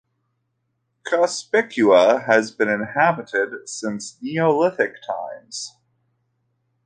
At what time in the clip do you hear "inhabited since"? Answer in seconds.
2.69-4.17